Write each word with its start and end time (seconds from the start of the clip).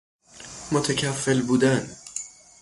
متکفل 0.71 1.41
بودن 1.41 1.89